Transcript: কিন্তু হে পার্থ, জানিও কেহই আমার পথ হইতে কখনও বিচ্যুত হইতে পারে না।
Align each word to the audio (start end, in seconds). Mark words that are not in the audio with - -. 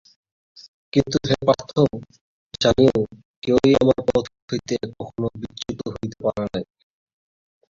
কিন্তু 0.93 1.17
হে 1.27 1.35
পার্থ, 1.47 1.71
জানিও 2.61 2.97
কেহই 3.43 3.73
আমার 3.81 3.99
পথ 4.07 4.25
হইতে 4.47 4.75
কখনও 4.91 5.29
বিচ্যুত 5.41 5.79
হইতে 5.93 6.17
পারে 6.23 6.45
না। 6.45 6.59